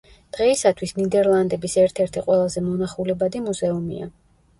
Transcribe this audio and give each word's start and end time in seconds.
დღეისათვის 0.35 0.93
ნიდერლანდების 0.99 1.75
ერთ-ერთი 1.81 2.23
ყველაზე 2.29 2.63
მონახულებადი 2.71 3.43
მუზეუმია. 3.49 4.09